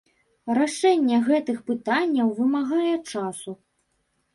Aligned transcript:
Рашэнне 0.59 1.19
гэтых 1.29 1.57
пытанняў 1.69 2.35
вымагае 2.43 2.95
часу. 3.11 3.51